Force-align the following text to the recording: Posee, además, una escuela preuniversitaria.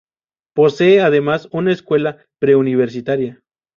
Posee, 0.55 1.01
además, 1.01 1.47
una 1.51 1.71
escuela 1.71 2.25
preuniversitaria. 2.39 3.43